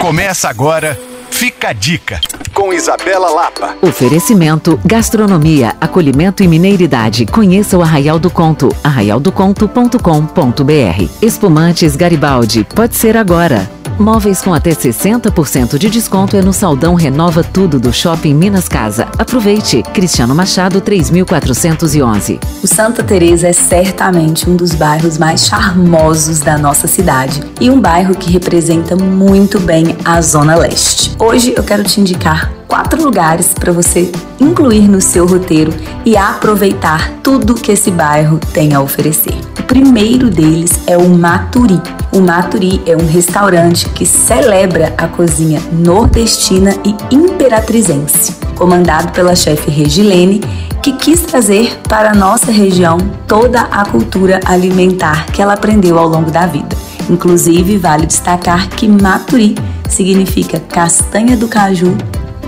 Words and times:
Começa 0.00 0.48
agora, 0.48 0.98
fica 1.30 1.68
a 1.68 1.72
dica, 1.74 2.18
com 2.54 2.72
Isabela 2.72 3.28
Lapa. 3.28 3.76
Oferecimento, 3.82 4.80
gastronomia, 4.82 5.76
acolhimento 5.78 6.42
e 6.42 6.48
mineiridade. 6.48 7.26
Conheça 7.26 7.76
o 7.76 7.82
Arraial 7.82 8.18
do 8.18 8.30
Conto, 8.30 8.74
arraialdoconto.com.br. 8.82 11.10
Espumantes 11.20 11.96
Garibaldi, 11.96 12.64
pode 12.64 12.96
ser 12.96 13.14
agora. 13.14 13.70
Móveis 14.00 14.40
com 14.40 14.54
até 14.54 14.70
60% 14.70 15.76
de 15.76 15.90
desconto 15.90 16.34
é 16.34 16.40
no 16.40 16.54
Saldão 16.54 16.94
Renova 16.94 17.44
Tudo 17.44 17.78
do 17.78 17.92
Shopping 17.92 18.32
Minas 18.32 18.66
Casa. 18.66 19.06
Aproveite. 19.18 19.82
Cristiano 19.92 20.34
Machado 20.34 20.80
3411. 20.80 22.40
O 22.62 22.66
Santa 22.66 23.02
Teresa 23.02 23.48
é 23.48 23.52
certamente 23.52 24.48
um 24.48 24.56
dos 24.56 24.74
bairros 24.74 25.18
mais 25.18 25.44
charmosos 25.44 26.40
da 26.40 26.56
nossa 26.56 26.88
cidade 26.88 27.42
e 27.60 27.68
um 27.68 27.78
bairro 27.78 28.14
que 28.14 28.30
representa 28.30 28.96
muito 28.96 29.60
bem 29.60 29.94
a 30.02 30.22
Zona 30.22 30.56
Leste. 30.56 31.14
Hoje 31.18 31.52
eu 31.54 31.62
quero 31.62 31.84
te 31.84 32.00
indicar 32.00 32.59
quatro 32.70 33.02
lugares 33.02 33.52
para 33.52 33.72
você 33.72 34.12
incluir 34.38 34.88
no 34.88 35.00
seu 35.00 35.26
roteiro 35.26 35.74
e 36.04 36.16
aproveitar 36.16 37.10
tudo 37.20 37.54
que 37.54 37.72
esse 37.72 37.90
bairro 37.90 38.38
tem 38.38 38.72
a 38.72 38.80
oferecer. 38.80 39.34
O 39.58 39.62
primeiro 39.64 40.30
deles 40.30 40.70
é 40.86 40.96
o 40.96 41.08
Maturi. 41.08 41.82
O 42.12 42.20
Maturi 42.20 42.80
é 42.86 42.96
um 42.96 43.06
restaurante 43.06 43.88
que 43.88 44.06
celebra 44.06 44.94
a 44.96 45.08
cozinha 45.08 45.60
nordestina 45.72 46.76
e 46.84 46.94
imperatrizense, 47.12 48.36
comandado 48.54 49.10
pela 49.10 49.34
chefe 49.34 49.68
Regilene, 49.68 50.40
que 50.80 50.92
quis 50.92 51.22
trazer 51.22 51.76
para 51.88 52.12
a 52.12 52.14
nossa 52.14 52.52
região 52.52 52.98
toda 53.26 53.62
a 53.62 53.84
cultura 53.84 54.38
alimentar 54.44 55.26
que 55.26 55.42
ela 55.42 55.54
aprendeu 55.54 55.98
ao 55.98 56.08
longo 56.08 56.30
da 56.30 56.46
vida. 56.46 56.76
Inclusive, 57.08 57.76
vale 57.76 58.06
destacar 58.06 58.68
que 58.68 58.86
Maturi 58.86 59.56
significa 59.88 60.60
castanha 60.60 61.36
do 61.36 61.48
caju 61.48 61.96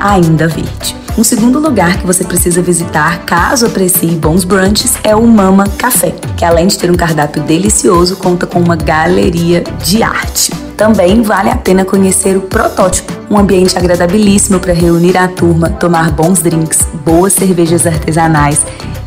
ainda 0.03 0.49
verde. 0.49 0.97
Um 1.17 1.23
segundo 1.23 1.59
lugar 1.59 1.99
que 1.99 2.07
você 2.07 2.25
precisa 2.25 2.63
visitar 2.63 3.19
caso 3.25 3.67
aprecie 3.67 4.17
bons 4.17 4.45
brunches 4.45 4.95
é 5.05 5.15
o 5.15 5.27
Mama 5.27 5.65
Café, 5.77 6.15
que 6.37 6.45
além 6.45 6.67
de 6.67 6.79
ter 6.79 6.91
um 6.91 6.95
cardápio 6.95 7.43
delicioso, 7.43 8.17
conta 8.17 8.47
com 8.47 8.59
uma 8.59 8.77
galeria 8.77 9.63
de 9.85 10.03
arte. 10.03 10.51
Também 10.75 11.23
vale 11.23 11.51
a 11.51 11.57
pena 11.57 11.85
conhecer 11.85 12.37
o 12.37 12.41
Protótipo, 12.41 13.13
um 13.31 13.39
ambiente 13.39 13.77
agradabilíssimo 13.77 14.59
para 14.59 14.73
reunir 14.73 15.17
a 15.17 15.29
turma, 15.29 15.69
tomar 15.69 16.11
bons 16.11 16.41
drinks, 16.41 16.81
boas 17.05 17.35
cervejas 17.35 17.87
artesanais 17.87 18.63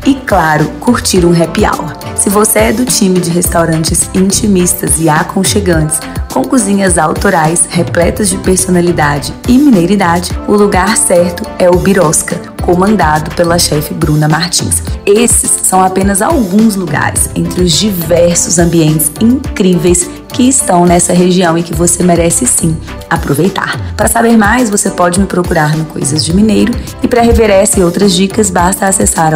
e, 0.05 0.13
claro, 0.25 0.65
curtir 0.79 1.25
um 1.25 1.31
happy 1.31 1.65
hour. 1.65 1.93
Se 2.15 2.29
você 2.29 2.59
é 2.59 2.73
do 2.73 2.85
time 2.85 3.19
de 3.19 3.29
restaurantes 3.29 4.09
intimistas 4.13 4.99
e 4.99 5.07
aconchegantes, 5.07 5.99
com 6.33 6.43
cozinhas 6.43 6.97
autorais 6.97 7.65
repletas 7.69 8.29
de 8.29 8.37
personalidade 8.39 9.33
e 9.47 9.57
mineiridade, 9.57 10.31
o 10.47 10.53
lugar 10.53 10.97
certo 10.97 11.49
é 11.59 11.69
o 11.69 11.77
Birosca, 11.77 12.37
comandado 12.61 13.33
pela 13.35 13.59
chefe 13.59 13.93
Bruna 13.93 14.27
Martins. 14.27 14.83
Esses 15.05 15.49
são 15.49 15.81
apenas 15.81 16.21
alguns 16.21 16.75
lugares 16.75 17.29
entre 17.35 17.63
os 17.63 17.73
diversos 17.73 18.57
ambientes 18.57 19.11
incríveis 19.21 20.09
que 20.35 20.49
estão 20.49 20.85
nessa 20.85 21.13
região 21.13 21.57
e 21.57 21.63
que 21.63 21.73
você 21.73 22.03
merece 22.03 22.45
sim 22.45 22.75
aproveitar. 23.09 23.93
Para 23.95 24.09
saber 24.09 24.35
mais, 24.35 24.69
você 24.69 24.89
pode 24.89 25.17
me 25.17 25.25
procurar 25.25 25.77
no 25.77 25.85
Coisas 25.85 26.25
de 26.25 26.35
Mineiro 26.35 26.73
e 27.01 27.07
para 27.07 27.21
rever 27.21 27.49
essa 27.49 27.79
e 27.79 27.83
outras 27.83 28.13
dicas, 28.13 28.49
basta 28.49 28.85
acessar 28.85 29.33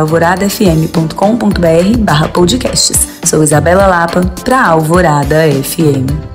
alvoradafm.com.br/podcasts. 0.80 3.08
Sou 3.25 3.44
Isabela 3.44 3.88
Lapa 3.88 4.22
para 4.44 4.67
Alvorada 4.67 5.36
FM. 5.63 6.28